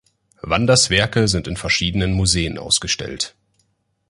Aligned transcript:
Wanders’ 0.41 0.89
Werke 0.89 1.27
sind 1.27 1.47
in 1.47 1.55
verschiedenen 1.57 2.11
Museen 2.13 2.57
ausgestellt. 2.57 3.35